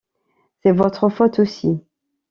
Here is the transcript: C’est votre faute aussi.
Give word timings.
C’est 0.63 0.71
votre 0.71 1.09
faute 1.09 1.37
aussi. 1.37 1.79